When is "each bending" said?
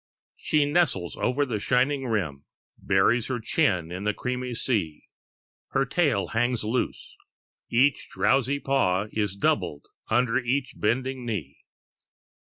10.39-11.23